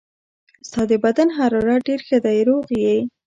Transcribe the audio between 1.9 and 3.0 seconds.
ښه دی، روغ یې.